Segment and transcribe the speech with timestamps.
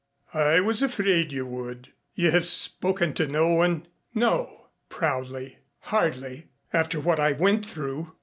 [0.33, 1.89] "I was afraid you would.
[2.15, 3.85] You have spoken to no one."
[4.15, 5.59] "No," proudly.
[5.81, 6.47] "Hardly.
[6.73, 8.15] After what I went through."